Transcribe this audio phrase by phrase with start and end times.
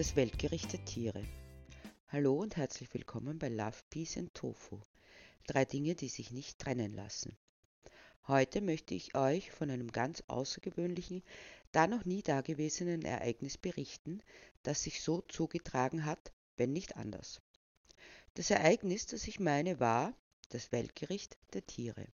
[0.00, 1.22] das Weltgericht der Tiere.
[2.08, 4.80] Hallo und herzlich willkommen bei Love, Peace and Tofu.
[5.46, 7.36] Drei Dinge, die sich nicht trennen lassen.
[8.26, 11.22] Heute möchte ich euch von einem ganz außergewöhnlichen,
[11.72, 14.22] da noch nie dagewesenen Ereignis berichten,
[14.62, 17.42] das sich so zugetragen hat, wenn nicht anders.
[18.32, 20.14] Das Ereignis, das ich meine, war
[20.48, 22.06] das Weltgericht der Tiere.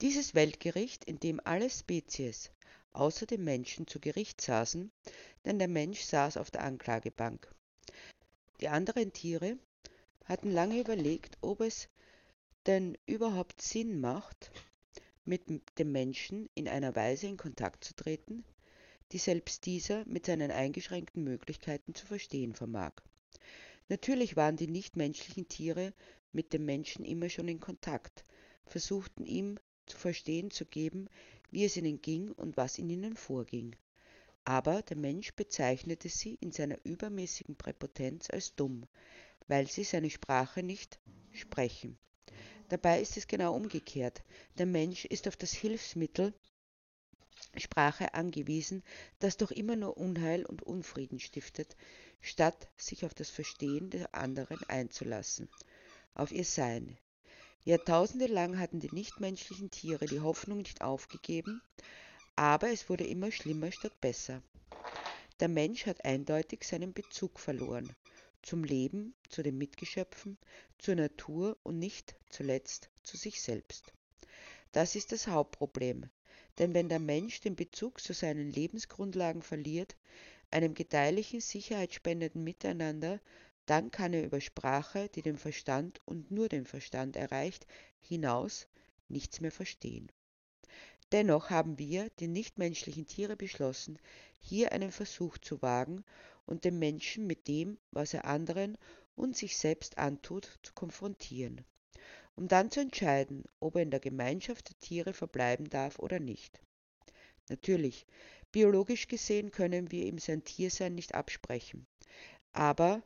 [0.00, 2.52] Dieses Weltgericht, in dem alle Spezies
[2.92, 4.90] außer dem Menschen zu Gericht saßen,
[5.44, 7.48] denn der Mensch saß auf der Anklagebank.
[8.60, 9.58] Die anderen Tiere
[10.24, 11.88] hatten lange überlegt, ob es
[12.66, 14.50] denn überhaupt Sinn macht,
[15.24, 15.42] mit
[15.78, 18.44] dem Menschen in einer Weise in Kontakt zu treten,
[19.12, 22.92] die selbst dieser mit seinen eingeschränkten Möglichkeiten zu verstehen vermag.
[23.88, 25.94] Natürlich waren die nichtmenschlichen Tiere
[26.32, 28.24] mit dem Menschen immer schon in Kontakt,
[28.66, 31.08] versuchten ihm zu verstehen zu geben,
[31.50, 33.76] wie es ihnen ging und was in ihnen vorging.
[34.44, 38.86] Aber der Mensch bezeichnete sie in seiner übermäßigen Präpotenz als dumm,
[39.46, 40.98] weil sie seine Sprache nicht
[41.32, 41.98] sprechen.
[42.68, 44.22] Dabei ist es genau umgekehrt.
[44.58, 46.34] Der Mensch ist auf das Hilfsmittel
[47.56, 48.82] Sprache angewiesen,
[49.20, 51.76] das doch immer nur Unheil und Unfrieden stiftet,
[52.20, 55.48] statt sich auf das Verstehen der anderen einzulassen,
[56.14, 56.98] auf ihr Sein,
[57.68, 61.60] Jahrtausende lang hatten die nichtmenschlichen Tiere die Hoffnung nicht aufgegeben,
[62.34, 64.42] aber es wurde immer schlimmer statt besser.
[65.40, 67.94] Der Mensch hat eindeutig seinen Bezug verloren
[68.40, 70.38] zum Leben, zu den Mitgeschöpfen,
[70.78, 73.92] zur Natur und nicht zuletzt zu sich selbst.
[74.72, 76.08] Das ist das Hauptproblem,
[76.56, 79.94] denn wenn der Mensch den Bezug zu seinen Lebensgrundlagen verliert,
[80.50, 83.20] einem gedeihlichen, sicherheitsspendenden Miteinander,
[83.70, 87.66] dann kann er über Sprache, die den Verstand und nur den Verstand erreicht,
[88.00, 88.66] hinaus
[89.08, 90.10] nichts mehr verstehen.
[91.12, 93.98] Dennoch haben wir, die nichtmenschlichen Tiere, beschlossen,
[94.40, 96.04] hier einen Versuch zu wagen
[96.44, 98.76] und den Menschen mit dem, was er anderen
[99.16, 101.64] und sich selbst antut, zu konfrontieren,
[102.36, 106.60] um dann zu entscheiden, ob er in der Gemeinschaft der Tiere verbleiben darf oder nicht.
[107.48, 108.06] Natürlich,
[108.52, 111.86] biologisch gesehen können wir ihm sein Tiersein nicht absprechen,
[112.52, 113.02] aber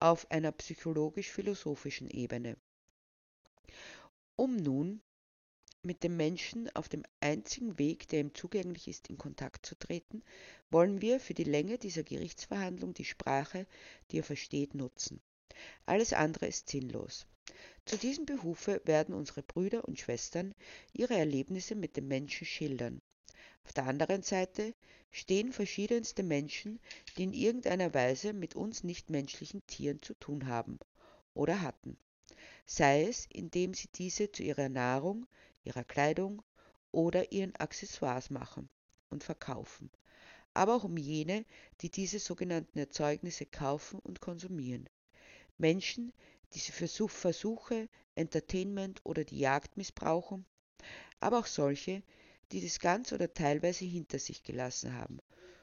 [0.00, 2.56] auf einer psychologisch-philosophischen Ebene.
[4.36, 5.00] Um nun
[5.82, 10.22] mit dem Menschen auf dem einzigen Weg, der ihm zugänglich ist, in Kontakt zu treten,
[10.70, 13.66] wollen wir für die Länge dieser Gerichtsverhandlung die Sprache,
[14.10, 15.20] die er versteht, nutzen.
[15.86, 17.26] Alles andere ist sinnlos.
[17.84, 20.54] Zu diesem Behufe werden unsere Brüder und Schwestern
[20.92, 23.00] ihre Erlebnisse mit dem Menschen schildern.
[23.68, 24.72] Auf der anderen Seite
[25.10, 26.80] stehen verschiedenste Menschen,
[27.18, 30.78] die in irgendeiner Weise mit uns nichtmenschlichen Tieren zu tun haben
[31.34, 31.98] oder hatten,
[32.64, 35.26] sei es indem sie diese zu ihrer Nahrung,
[35.64, 36.40] ihrer Kleidung
[36.92, 38.70] oder ihren Accessoires machen
[39.10, 39.90] und verkaufen,
[40.54, 41.44] aber auch um jene,
[41.82, 44.88] die diese sogenannten Erzeugnisse kaufen und konsumieren.
[45.58, 46.14] Menschen,
[46.54, 50.46] die sie für Versuche, Entertainment oder die Jagd missbrauchen,
[51.20, 52.02] aber auch solche,
[52.52, 55.18] die das ganz oder teilweise hinter sich gelassen haben.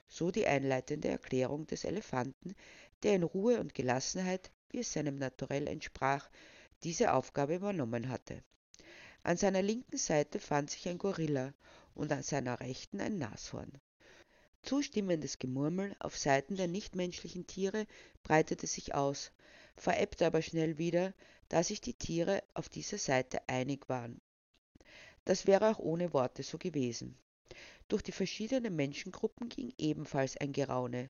[0.08, 2.56] So die einleitende Erklärung des Elefanten,
[3.04, 6.30] der in Ruhe und Gelassenheit, wie es seinem Naturell entsprach,
[6.84, 8.44] diese Aufgabe übernommen hatte.
[9.24, 11.54] An seiner linken Seite fand sich ein Gorilla
[11.96, 13.72] und an seiner rechten ein Nashorn.
[14.62, 17.88] Zustimmendes Gemurmel auf Seiten der nichtmenschlichen Tiere
[18.24, 19.32] breitete sich aus,
[19.76, 21.14] verebbte aber schnell wieder,
[21.50, 24.22] da sich die Tiere auf dieser Seite einig waren
[25.26, 27.18] das wäre auch ohne Worte so gewesen.
[27.88, 31.10] Durch die verschiedenen Menschengruppen ging ebenfalls ein Geraune,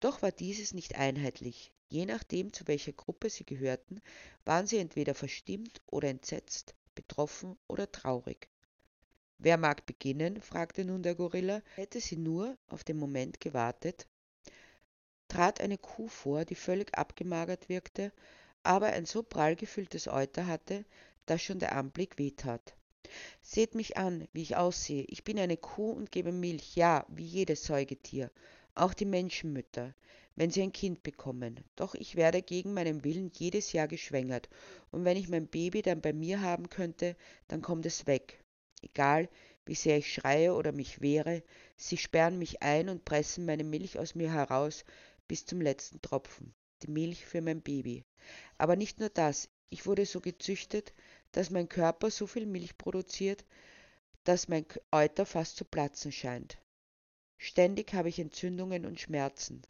[0.00, 1.72] doch war dieses nicht einheitlich.
[1.88, 4.00] Je nachdem, zu welcher Gruppe sie gehörten,
[4.44, 8.48] waren sie entweder verstimmt oder entsetzt, betroffen oder traurig.
[9.38, 10.40] Wer mag beginnen?
[10.40, 11.62] fragte nun der Gorilla.
[11.74, 14.08] Hätte sie nur auf den Moment gewartet,
[15.28, 18.12] trat eine Kuh vor, die völlig abgemagert wirkte,
[18.62, 20.84] aber ein so prall gefülltes Euter hatte,
[21.26, 22.74] dass schon der Anblick wehtat.
[23.42, 25.04] Seht mich an, wie ich aussehe.
[25.08, 28.30] Ich bin eine Kuh und gebe Milch, ja, wie jedes Säugetier,
[28.74, 29.94] auch die Menschenmütter,
[30.36, 31.60] wenn sie ein Kind bekommen.
[31.76, 34.48] Doch ich werde gegen meinen Willen jedes Jahr geschwängert,
[34.90, 37.16] und wenn ich mein Baby dann bei mir haben könnte,
[37.48, 38.42] dann kommt es weg.
[38.82, 39.28] Egal,
[39.64, 41.42] wie sehr ich schreie oder mich wehre,
[41.76, 44.84] sie sperren mich ein und pressen meine Milch aus mir heraus
[45.26, 48.04] bis zum letzten Tropfen, die Milch für mein Baby.
[48.58, 50.92] Aber nicht nur das, ich wurde so gezüchtet,
[51.32, 53.44] dass mein Körper so viel Milch produziert,
[54.24, 56.58] dass mein Euter fast zu platzen scheint.
[57.38, 59.62] Ständig habe ich Entzündungen und Schmerzen,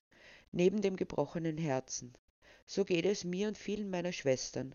[0.52, 2.16] neben dem gebrochenen Herzen.
[2.64, 4.74] So geht es mir und vielen meiner Schwestern.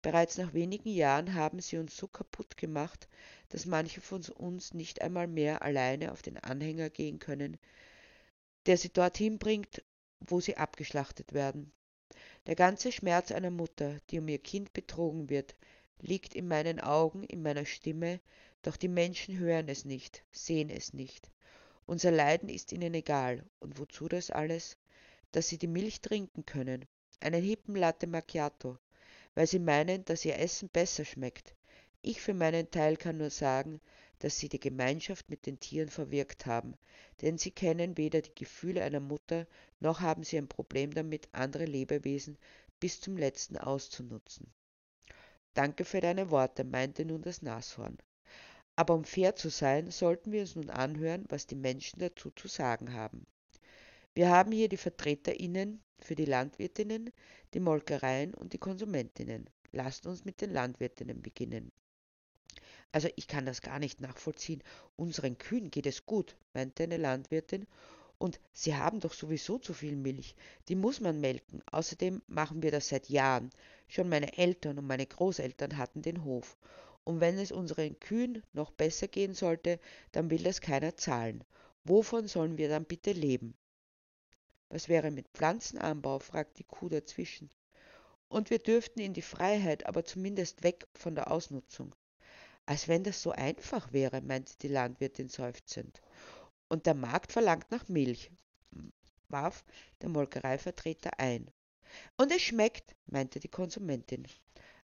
[0.00, 3.08] Bereits nach wenigen Jahren haben sie uns so kaputt gemacht,
[3.48, 7.58] dass manche von uns nicht einmal mehr alleine auf den Anhänger gehen können,
[8.66, 9.82] der sie dorthin bringt,
[10.20, 11.72] wo sie abgeschlachtet werden.
[12.46, 15.56] Der ganze Schmerz einer Mutter, die um ihr Kind betrogen wird,
[16.00, 18.20] liegt in meinen Augen, in meiner Stimme,
[18.62, 21.30] doch die Menschen hören es nicht, sehen es nicht.
[21.86, 23.44] Unser Leiden ist ihnen egal.
[23.60, 24.76] Und wozu das alles?
[25.32, 26.84] Dass sie die Milch trinken können,
[27.20, 28.78] einen hippen Latte Macchiato,
[29.34, 31.54] weil sie meinen, dass ihr Essen besser schmeckt.
[32.02, 33.80] Ich für meinen Teil kann nur sagen,
[34.18, 36.74] dass sie die Gemeinschaft mit den Tieren verwirkt haben,
[37.22, 39.46] denn sie kennen weder die Gefühle einer Mutter,
[39.80, 42.36] noch haben sie ein Problem damit, andere Lebewesen
[42.80, 44.52] bis zum letzten auszunutzen.
[45.54, 47.98] Danke für deine Worte, meinte nun das Nashorn.
[48.76, 52.46] Aber um fair zu sein, sollten wir uns nun anhören, was die Menschen dazu zu
[52.46, 53.26] sagen haben.
[54.14, 57.10] Wir haben hier die VertreterInnen für die Landwirtinnen,
[57.54, 59.50] die Molkereien und die Konsumentinnen.
[59.72, 61.72] Lasst uns mit den Landwirtinnen beginnen.
[62.92, 64.62] Also ich kann das gar nicht nachvollziehen.
[64.96, 67.66] Unseren Kühen geht es gut, meinte eine Landwirtin.
[68.18, 70.34] Und sie haben doch sowieso zu viel Milch.
[70.68, 71.62] Die muss man melken.
[71.70, 73.50] Außerdem machen wir das seit Jahren.
[73.86, 76.56] Schon meine Eltern und meine Großeltern hatten den Hof.
[77.04, 79.78] Und wenn es unseren Kühen noch besser gehen sollte,
[80.12, 81.44] dann will das keiner zahlen.
[81.84, 83.56] Wovon sollen wir dann bitte leben?
[84.68, 86.18] Was wäre mit Pflanzenanbau?
[86.18, 87.48] fragt die Kuh dazwischen.
[88.28, 91.94] Und wir dürften in die Freiheit, aber zumindest weg von der Ausnutzung.
[92.66, 96.02] Als wenn das so einfach wäre, meinte die Landwirtin seufzend.
[96.68, 98.30] Und der Markt verlangt nach Milch,
[99.28, 99.64] warf
[100.02, 101.50] der Molkereivertreter ein.
[102.16, 104.26] Und es schmeckt, meinte die Konsumentin.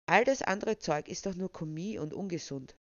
[0.06, 2.76] All das andere Zeug ist doch nur Kommis und ungesund.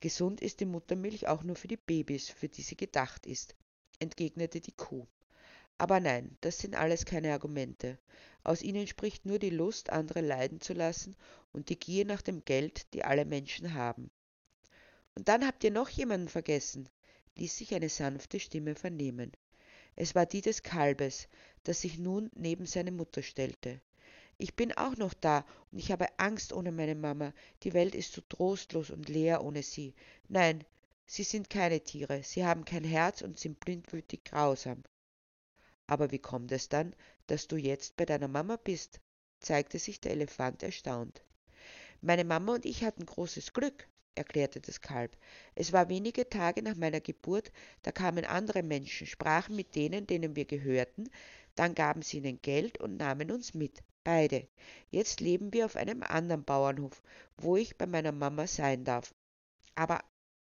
[0.00, 3.54] Gesund ist die Muttermilch auch nur für die Babys, für die sie gedacht ist,
[4.00, 5.06] entgegnete die Kuh.
[5.78, 7.98] Aber nein, das sind alles keine Argumente.
[8.44, 11.16] Aus ihnen spricht nur die Lust, andere leiden zu lassen
[11.52, 14.10] und die Gier nach dem Geld, die alle Menschen haben.
[15.14, 16.88] Und dann habt ihr noch jemanden vergessen,
[17.36, 19.32] ließ sich eine sanfte Stimme vernehmen.
[19.96, 21.28] Es war die des Kalbes,
[21.64, 23.80] das sich nun neben seine Mutter stellte.
[24.38, 27.32] Ich bin auch noch da und ich habe Angst ohne meine Mama.
[27.62, 29.94] Die Welt ist so trostlos und leer ohne sie.
[30.28, 30.64] Nein,
[31.06, 34.82] sie sind keine Tiere, sie haben kein Herz und sind blindwütig grausam.
[35.86, 36.96] Aber wie kommt es dann,
[37.26, 39.00] dass du jetzt bei deiner Mama bist?
[39.40, 41.22] zeigte sich der Elefant erstaunt.
[42.00, 45.16] Meine Mama und ich hatten großes Glück, erklärte das Kalb.
[45.54, 50.36] Es war wenige Tage nach meiner Geburt, da kamen andere Menschen, sprachen mit denen, denen
[50.36, 51.08] wir gehörten,
[51.54, 54.46] dann gaben sie ihnen Geld und nahmen uns mit, beide.
[54.90, 57.02] Jetzt leben wir auf einem anderen Bauernhof,
[57.36, 59.14] wo ich bei meiner Mama sein darf.
[59.74, 60.00] Aber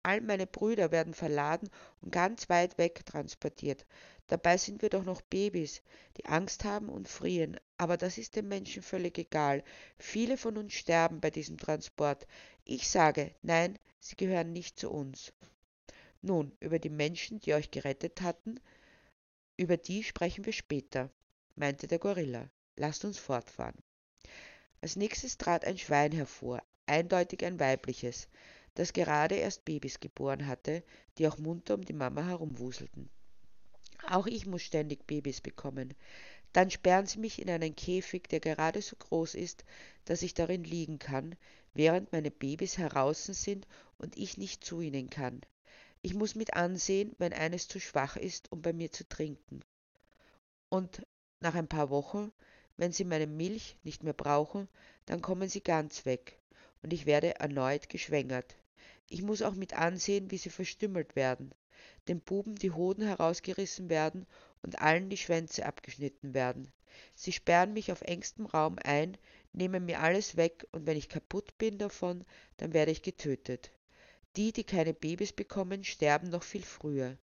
[0.04, 1.70] all meine Brüder werden verladen
[2.02, 3.86] und ganz weit weg transportiert.
[4.28, 5.82] Dabei sind wir doch noch Babys,
[6.18, 7.60] die Angst haben und frieren.
[7.82, 9.64] Aber das ist den Menschen völlig egal.
[9.98, 12.28] Viele von uns sterben bei diesem Transport.
[12.64, 15.34] Ich sage, nein, sie gehören nicht zu uns.
[16.22, 18.60] Nun, über die Menschen, die euch gerettet hatten,
[19.58, 21.10] über die sprechen wir später,
[21.56, 22.52] meinte der Gorilla.
[22.76, 23.82] Lasst uns fortfahren.
[24.82, 28.28] Als nächstes trat ein Schwein hervor, eindeutig ein weibliches,
[28.76, 30.84] das gerade erst Babys geboren hatte,
[31.18, 33.10] die auch munter um die Mama herumwuselten.
[34.08, 35.96] Auch ich muss ständig Babys bekommen.
[36.54, 39.64] Dann sperren sie mich in einen Käfig, der gerade so groß ist,
[40.06, 41.36] dass ich darin liegen kann,
[41.74, 43.68] während meine Babys heraußen sind
[43.98, 45.42] und ich nicht zu ihnen kann.
[46.02, 49.62] Ich muss mit ansehen, wenn eines zu schwach ist, um bei mir zu trinken.
[50.70, 51.06] Und
[51.40, 52.32] nach ein paar Wochen,
[52.76, 54.68] wenn sie meine Milch nicht mehr brauchen,
[55.06, 56.40] dann kommen sie ganz weg
[56.82, 58.56] und ich werde erneut geschwängert.
[59.10, 61.54] Ich muss auch mit ansehen, wie sie verstümmelt werden
[62.08, 64.26] den Buben die Hoden herausgerissen werden
[64.62, 66.72] und allen die Schwänze abgeschnitten werden.
[67.16, 69.18] Sie sperren mich auf engstem Raum ein,
[69.54, 72.26] nehmen mir alles weg und wenn ich kaputt bin davon,
[72.58, 73.72] dann werde ich getötet.
[74.36, 77.18] Die, die keine Babys bekommen, sterben noch viel früher.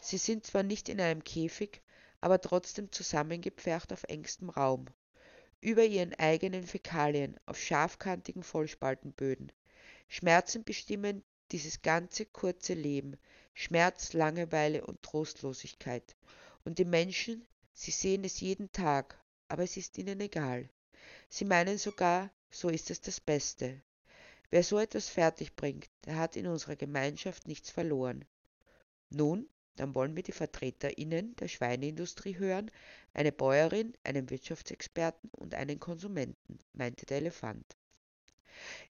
[0.00, 1.82] Sie sind zwar nicht in einem Käfig,
[2.20, 4.86] aber trotzdem zusammengepfercht auf engstem Raum.
[5.60, 9.52] Über ihren eigenen Fäkalien auf scharfkantigen Vollspaltenböden.
[10.08, 11.22] Schmerzen bestimmen
[11.52, 13.16] dieses ganze kurze Leben,
[13.54, 16.16] Schmerz, Langeweile und Trostlosigkeit.
[16.64, 20.68] Und die Menschen, sie sehen es jeden Tag, aber es ist ihnen egal.
[21.28, 23.80] Sie meinen sogar, so ist es das Beste.
[24.50, 28.24] Wer so etwas fertigbringt, der hat in unserer Gemeinschaft nichts verloren.
[29.10, 32.70] Nun, dann wollen wir die VertreterInnen der Schweineindustrie hören,
[33.14, 37.77] eine Bäuerin, einen Wirtschaftsexperten und einen Konsumenten, meinte der Elefant.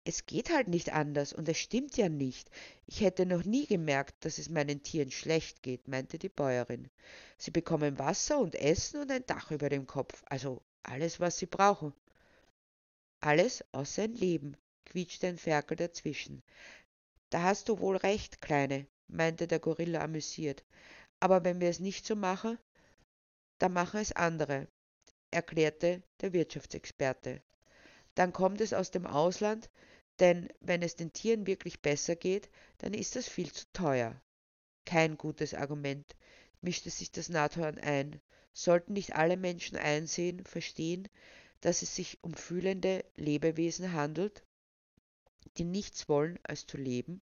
[0.05, 2.51] Es geht halt nicht anders und es stimmt ja nicht.
[2.87, 6.89] Ich hätte noch nie gemerkt, dass es meinen Tieren schlecht geht, meinte die Bäuerin.
[7.37, 11.47] Sie bekommen Wasser und Essen und ein Dach über dem Kopf, also alles, was sie
[11.47, 11.93] brauchen.
[13.21, 16.43] Alles außer ein Leben, quietschte ein Ferkel dazwischen.
[17.31, 20.65] Da hast du wohl recht, Kleine, meinte der Gorilla amüsiert.
[21.21, 22.59] Aber wenn wir es nicht so machen,
[23.59, 24.69] dann machen es andere,
[25.31, 27.43] erklärte der Wirtschaftsexperte.
[28.19, 29.71] Dann kommt es aus dem Ausland,
[30.19, 34.21] denn wenn es den Tieren wirklich besser geht, dann ist das viel zu teuer.
[34.85, 36.17] Kein gutes Argument,
[36.61, 38.21] mischte sich das Nathorn ein.
[38.53, 41.07] Sollten nicht alle Menschen einsehen, verstehen,
[41.61, 44.43] dass es sich um fühlende Lebewesen handelt,
[45.57, 47.21] die nichts wollen als zu leben?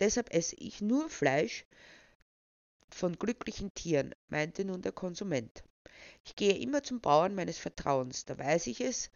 [0.00, 1.64] Deshalb esse ich nur Fleisch
[2.90, 5.62] von glücklichen Tieren, meinte nun der Konsument.
[6.24, 9.12] Ich gehe immer zum Bauern meines Vertrauens, da weiß ich es,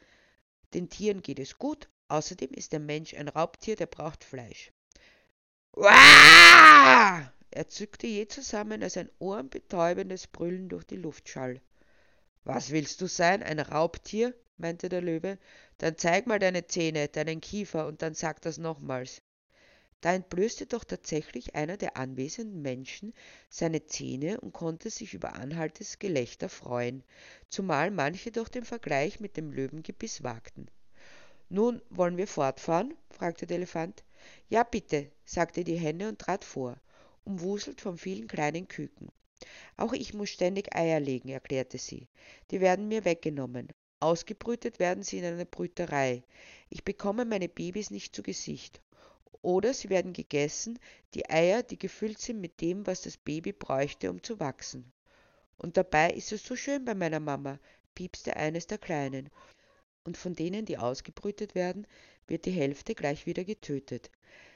[0.75, 4.73] den Tieren geht es gut, außerdem ist der Mensch ein Raubtier, der braucht Fleisch.
[5.75, 7.33] Uah!
[7.50, 11.61] Er zückte je zusammen, als ein ohrenbetäubendes Brüllen durch die Luft schall.
[12.45, 14.35] Was willst du sein, ein Raubtier?
[14.57, 15.38] meinte der Löwe.
[15.79, 19.22] Dann zeig mal deine Zähne, deinen Kiefer, und dann sag das nochmals.
[20.02, 23.14] Da entblößte doch tatsächlich einer der anwesenden Menschen
[23.49, 27.04] seine Zähne und konnte sich über anhaltendes Gelächter freuen,
[27.49, 30.66] zumal manche doch den Vergleich mit dem Löwengebiss wagten.
[31.49, 32.94] Nun, wollen wir fortfahren?
[33.11, 34.02] fragte der Elefant.
[34.49, 36.80] Ja, bitte, sagte die Henne und trat vor,
[37.25, 39.09] umwuselt von vielen kleinen Küken.
[39.76, 42.09] Auch ich muss ständig Eier legen, erklärte sie.
[42.50, 43.68] Die werden mir weggenommen.
[44.00, 46.25] Ausgebrütet werden sie in einer Brüterei.
[46.71, 48.80] Ich bekomme meine Babys nicht zu Gesicht.
[49.41, 50.79] Oder sie werden gegessen,
[51.15, 54.93] die Eier, die gefüllt sind mit dem, was das Baby bräuchte, um zu wachsen.
[55.57, 57.59] Und dabei ist es so schön bei meiner Mama,
[57.95, 59.31] piepste eines der Kleinen.
[60.05, 61.87] Und von denen, die ausgebrütet werden,
[62.27, 64.11] wird die Hälfte gleich wieder getötet.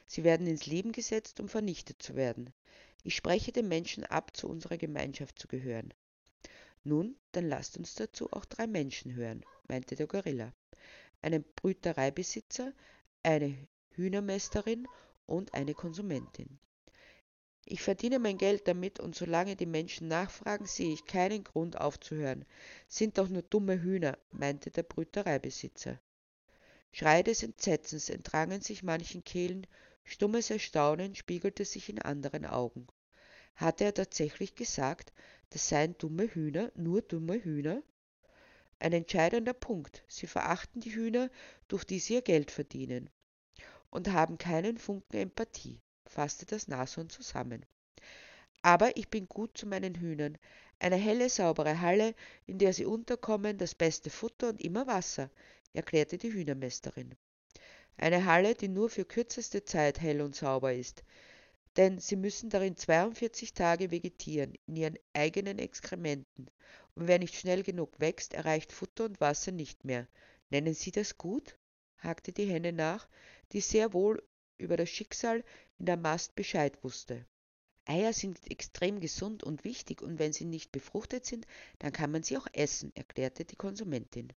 [0.07, 2.53] Sie werden ins Leben gesetzt, um vernichtet zu werden.
[3.03, 5.95] Ich spreche den Menschen ab, zu unserer Gemeinschaft zu gehören.
[6.83, 10.53] Nun, dann lasst uns dazu auch drei Menschen hören, meinte der Gorilla.
[11.23, 12.73] Einen Brütereibesitzer,
[13.23, 13.57] eine
[13.97, 14.87] Hühnermästerin
[15.27, 16.59] und eine Konsumentin.
[17.69, 22.45] Ich verdiene mein Geld damit und solange die Menschen nachfragen, sehe ich keinen Grund aufzuhören.
[22.87, 26.01] Sind doch nur dumme Hühner, meinte der Brütereibesitzer.
[26.93, 29.67] Schreie des Entsetzens entrangen sich manchen Kehlen,
[30.05, 32.87] stummes Erstaunen spiegelte sich in anderen Augen.
[33.57, 35.13] Hatte er tatsächlich gesagt,
[35.51, 37.83] das seien dumme Hühner, nur dumme Hühner?
[38.79, 40.05] Ein entscheidender Punkt.
[40.07, 41.31] Sie verachten die Hühner,
[41.67, 43.11] durch die sie ihr Geld verdienen
[43.91, 47.65] und haben keinen Funken Empathie, fasste das Nashorn zusammen.
[48.63, 50.39] Aber ich bin gut zu meinen Hühnern.
[50.79, 52.15] Eine helle, saubere Halle,
[52.47, 55.31] in der sie unterkommen, das beste Futter und immer Wasser,
[55.73, 57.15] erklärte die Hühnermeisterin.
[57.97, 61.03] Eine Halle, die nur für kürzeste Zeit hell und sauber ist,
[61.77, 66.51] denn sie müssen darin 42 Tage vegetieren, in ihren eigenen Exkrementen.
[66.95, 70.09] Und wer nicht schnell genug wächst, erreicht Futter und Wasser nicht mehr.
[70.51, 71.59] Nennen Sie das gut?
[71.99, 73.09] Hakte die Henne nach,
[73.53, 74.23] die sehr wohl
[74.59, 75.45] über das Schicksal
[75.79, 77.27] in der Mast Bescheid wusste.
[77.85, 81.47] Eier sind extrem gesund und wichtig, und wenn sie nicht befruchtet sind,
[81.79, 84.33] dann kann man sie auch essen, erklärte die Konsumentin.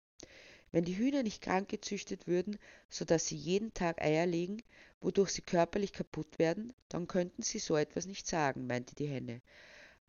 [0.70, 2.58] Wenn die Hühner nicht krank gezüchtet würden,
[2.90, 4.62] so dass sie jeden Tag Eier legen,
[5.00, 9.40] wodurch sie körperlich kaputt werden, dann könnten sie so etwas nicht sagen, meinte die Henne.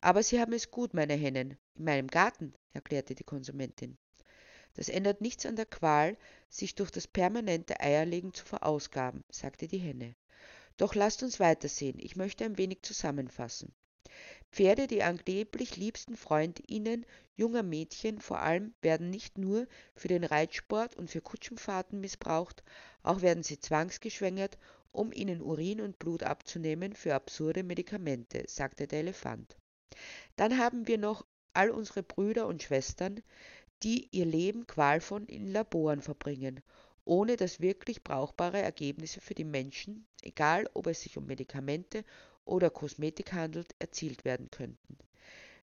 [0.02, 1.58] Aber sie haben es gut, meine Hennen.
[1.76, 3.98] In meinem Garten, erklärte die Konsumentin.
[4.76, 6.18] Das ändert nichts an der Qual,
[6.50, 10.16] sich durch das permanente Eierlegen zu verausgaben, sagte die Henne.
[10.78, 13.74] Doch lasst uns weitersehen, ich möchte ein wenig zusammenfassen.
[14.52, 20.96] Pferde, die angeblich liebsten Freundinnen junger Mädchen vor allem, werden nicht nur für den Reitsport
[20.96, 22.64] und für Kutschenfahrten missbraucht,
[23.04, 24.58] auch werden sie zwangsgeschwängert,
[24.92, 29.58] um ihnen Urin und Blut abzunehmen für absurde Medikamente, sagte der Elefant.
[30.36, 33.22] Dann haben wir noch all unsere Brüder und Schwestern,
[33.84, 36.62] die ihr Leben qualvoll in Laboren verbringen,
[37.06, 42.04] ohne dass wirklich brauchbare Ergebnisse für die Menschen, egal ob es sich um Medikamente
[42.46, 44.98] oder Kosmetik handelt, erzielt werden könnten.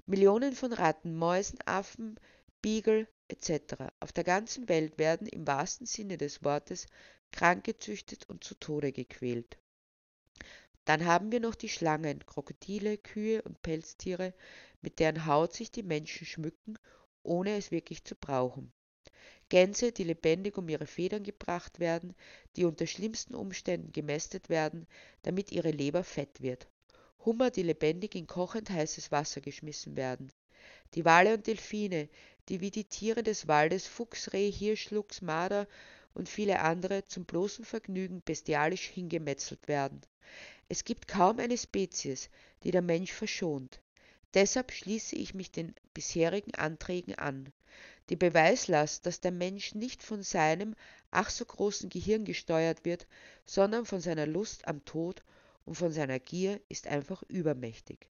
[0.06, 2.18] Millionen von Ratten, Mäusen, Affen,
[2.62, 3.92] Beagle etc.
[4.00, 6.86] auf der ganzen Welt werden im wahrsten Sinne des Wortes
[7.32, 9.58] krank gezüchtet und zu Tode gequält.
[10.84, 14.32] Dann haben wir noch die Schlangen, Krokodile, Kühe und Pelztiere,
[14.80, 16.78] mit deren Haut sich die Menschen schmücken
[17.26, 18.72] ohne es wirklich zu brauchen.
[19.48, 22.14] Gänse, die lebendig um ihre Federn gebracht werden,
[22.56, 24.86] die unter schlimmsten Umständen gemästet werden,
[25.22, 26.66] damit ihre Leber fett wird.
[27.24, 30.32] Hummer, die lebendig in kochend heißes Wasser geschmissen werden.
[30.94, 32.08] Die Wale und Delfine,
[32.48, 35.68] die wie die Tiere des Waldes Fuchs, Reh, Hirsch, Luchs, Marder
[36.14, 40.00] und viele andere zum bloßen Vergnügen bestialisch hingemetzelt werden.
[40.68, 42.30] Es gibt kaum eine Spezies,
[42.64, 43.80] die der Mensch verschont.
[44.34, 47.52] Deshalb schließe ich mich den bisherigen Anträgen an.
[48.10, 50.76] Die Beweislast, dass der Mensch nicht von seinem
[51.10, 53.06] ach so großen Gehirn gesteuert wird,
[53.46, 55.22] sondern von seiner Lust am Tod
[55.64, 58.10] und von seiner Gier, ist einfach übermächtig.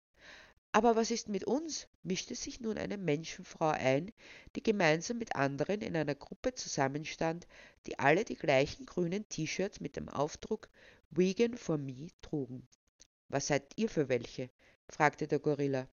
[0.72, 1.88] Aber was ist mit uns?
[2.02, 4.12] mischte sich nun eine Menschenfrau ein,
[4.56, 7.48] die gemeinsam mit anderen in einer Gruppe zusammenstand,
[7.86, 10.70] die alle die gleichen grünen T-Shirts mit dem Aufdruck
[11.12, 12.68] Vegan for Me trugen.
[13.30, 14.50] Was seid ihr für welche?
[14.88, 15.88] fragte der Gorilla.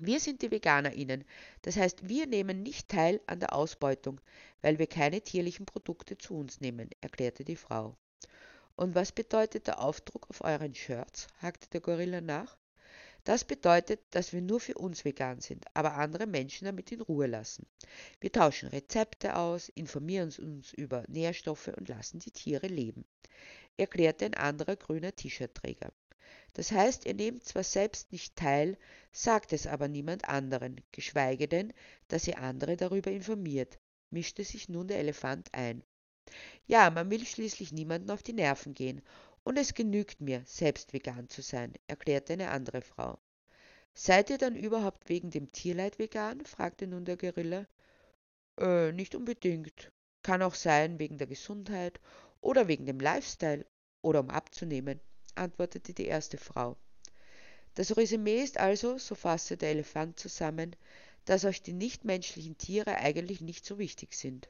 [0.00, 1.24] Wir sind die VeganerInnen,
[1.62, 4.20] das heißt, wir nehmen nicht teil an der Ausbeutung,
[4.62, 7.96] weil wir keine tierlichen Produkte zu uns nehmen, erklärte die Frau.
[8.76, 11.26] Und was bedeutet der Aufdruck auf euren Shirts?
[11.40, 12.56] hakte der Gorilla nach.
[13.24, 17.26] Das bedeutet, dass wir nur für uns vegan sind, aber andere Menschen damit in Ruhe
[17.26, 17.66] lassen.
[18.20, 23.04] Wir tauschen Rezepte aus, informieren uns über Nährstoffe und lassen die Tiere leben,
[23.76, 25.92] erklärte ein anderer grüner T-Shirt-Träger.
[26.54, 28.76] Das heißt, ihr nehmt zwar selbst nicht teil,
[29.12, 31.72] sagt es aber niemand anderen, geschweige denn,
[32.08, 33.78] dass ihr andere darüber informiert,
[34.10, 35.82] mischte sich nun der Elefant ein.
[36.66, 39.02] Ja, man will schließlich niemanden auf die Nerven gehen
[39.44, 43.18] und es genügt mir, selbst vegan zu sein, erklärte eine andere Frau.
[43.94, 46.44] Seid ihr dann überhaupt wegen dem Tierleid vegan?
[46.44, 47.66] fragte nun der Gorilla.
[48.58, 49.90] Äh, nicht unbedingt.
[50.22, 52.00] Kann auch sein wegen der Gesundheit
[52.40, 53.66] oder wegen dem Lifestyle
[54.02, 55.00] oder um abzunehmen,
[55.38, 56.76] antwortete die erste Frau.
[57.74, 60.74] Das Resümee ist also, so fasste der Elefant zusammen,
[61.24, 64.48] dass euch die nichtmenschlichen Tiere eigentlich nicht so wichtig sind.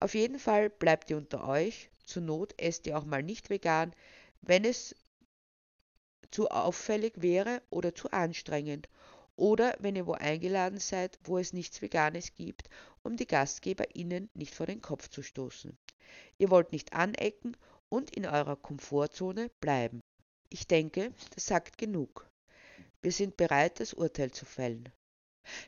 [0.00, 3.94] Auf jeden Fall bleibt ihr unter euch, zur Not esst ihr auch mal nicht vegan,
[4.40, 4.94] wenn es
[6.30, 8.88] zu auffällig wäre oder zu anstrengend
[9.36, 12.68] oder wenn ihr wo eingeladen seid, wo es nichts Veganes gibt,
[13.02, 15.76] um die GastgeberInnen nicht vor den Kopf zu stoßen.
[16.38, 17.56] Ihr wollt nicht anecken
[17.88, 20.00] und in eurer Komfortzone bleiben.
[20.50, 22.28] Ich denke, das sagt genug.
[23.02, 24.88] Wir sind bereit, das Urteil zu fällen.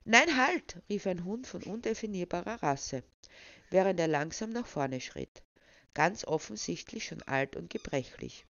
[0.05, 0.83] Nein, halt!
[0.89, 3.03] rief ein Hund von undefinierbarer Rasse,
[3.71, 5.43] während er langsam nach vorne schritt,
[5.95, 8.47] ganz offensichtlich schon alt und gebrechlich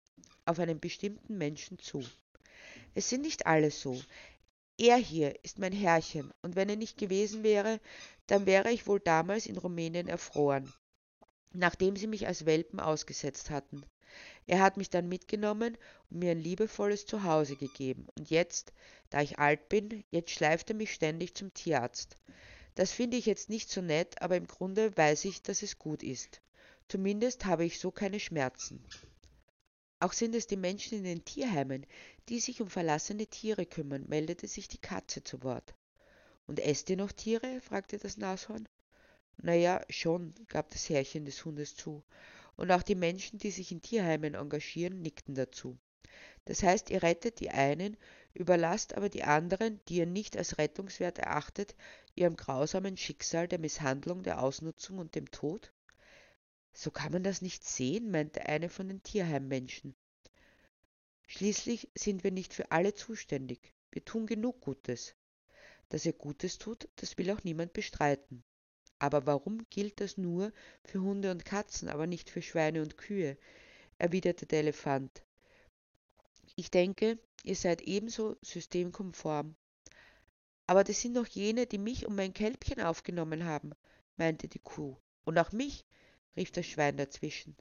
[0.46, 2.04] auf einen bestimmten Menschen zu.
[2.94, 4.00] Es sind nicht alle so.
[4.78, 7.80] Er hier ist mein Herrchen, und wenn er nicht gewesen wäre,
[8.26, 10.72] dann wäre ich wohl damals in Rumänien erfroren,
[11.52, 13.84] nachdem sie mich als Welpen ausgesetzt hatten.
[14.50, 15.78] Er hat mich dann mitgenommen
[16.10, 18.72] und mir ein liebevolles Zuhause gegeben, und jetzt,
[19.08, 22.18] da ich alt bin, jetzt schleift er mich ständig zum Tierarzt.
[22.74, 26.02] Das finde ich jetzt nicht so nett, aber im Grunde weiß ich, dass es gut
[26.02, 26.40] ist.
[26.88, 28.84] Zumindest habe ich so keine Schmerzen.
[30.00, 31.86] Auch sind es die Menschen in den Tierheimen,
[32.28, 35.76] die sich um verlassene Tiere kümmern, meldete sich die Katze zu Wort.
[36.48, 37.60] Und esst ihr noch Tiere?
[37.60, 38.68] fragte das Nashorn.
[39.36, 42.02] Na ja, schon, gab das Herrchen des Hundes zu.
[42.60, 45.78] Und auch die Menschen, die sich in Tierheimen engagieren, nickten dazu.
[46.44, 47.96] Das heißt, ihr rettet die einen,
[48.34, 51.74] überlasst aber die anderen, die ihr nicht als rettungswert erachtet,
[52.14, 55.72] ihrem grausamen Schicksal der Misshandlung, der Ausnutzung und dem Tod?
[56.74, 59.96] So kann man das nicht sehen, meinte eine von den Tierheimmenschen.
[61.28, 63.72] Schließlich sind wir nicht für alle zuständig.
[63.90, 65.14] Wir tun genug Gutes.
[65.88, 68.44] Dass er Gutes tut, das will auch niemand bestreiten.
[69.00, 70.52] Aber warum gilt das nur
[70.84, 73.36] für Hunde und Katzen, aber nicht für Schweine und Kühe?
[73.98, 75.24] erwiderte der Elefant.
[76.54, 79.56] Ich denke, ihr seid ebenso systemkonform.
[80.66, 83.72] Aber das sind doch jene, die mich und mein Kälbchen aufgenommen haben,
[84.16, 84.96] meinte die Kuh.
[85.24, 85.84] Und auch mich,
[86.36, 87.56] rief das Schwein dazwischen.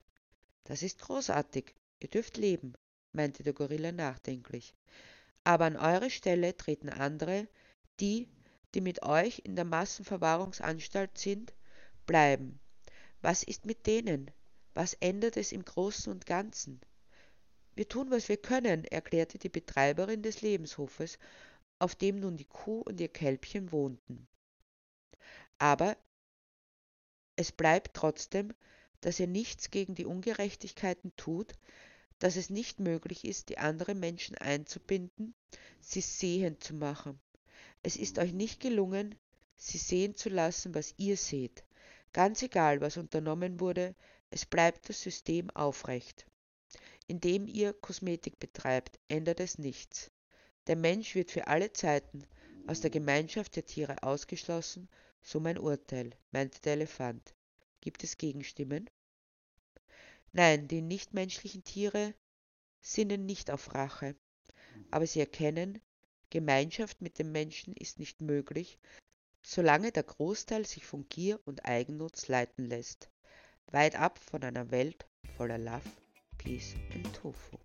[0.66, 1.74] Das ist großartig.
[2.02, 2.74] Ihr dürft leben,
[3.14, 4.76] meinte der Gorilla nachdenklich.
[5.44, 7.48] Aber an eure Stelle treten andere,
[8.00, 8.28] die,
[8.74, 11.54] die mit euch in der Massenverwahrungsanstalt sind,
[12.06, 12.60] bleiben.
[13.22, 14.32] Was ist mit denen?
[14.74, 16.80] Was ändert es im Großen und Ganzen?
[17.76, 21.18] Wir tun, was wir können, erklärte die Betreiberin des Lebenshofes,
[21.80, 24.28] auf dem nun die Kuh und ihr Kälbchen wohnten.
[25.58, 25.98] Aber
[27.36, 28.54] es bleibt trotzdem,
[29.02, 31.54] dass ihr nichts gegen die Ungerechtigkeiten tut,
[32.20, 35.34] dass es nicht möglich ist, die anderen Menschen einzubinden,
[35.80, 37.20] sie sehend zu machen.
[37.84, 39.16] Es ist euch nicht gelungen,
[39.56, 41.64] sie sehen zu lassen, was ihr seht.
[42.14, 43.96] Ganz egal, was unternommen wurde,
[44.32, 46.26] es bleibt das System aufrecht.
[47.08, 50.12] Indem ihr Kosmetik betreibt, ändert es nichts.
[50.68, 52.24] Der Mensch wird für alle Zeiten
[52.68, 54.88] aus der Gemeinschaft der Tiere ausgeschlossen
[55.22, 57.34] so mein Urteil, meinte der Elefant.
[57.82, 58.90] Gibt es Gegenstimmen?
[60.32, 62.14] Nein, die nichtmenschlichen Tiere
[62.82, 64.16] sinnen nicht auf Rache,
[64.92, 65.82] aber sie erkennen,
[66.30, 68.80] Gemeinschaft mit dem Menschen ist nicht möglich,
[69.42, 73.10] solange der Großteil sich von Gier und Eigennutz leiten lässt,
[73.72, 75.90] weit ab von einer Welt voller Love,
[76.38, 77.58] Peace und Tofu.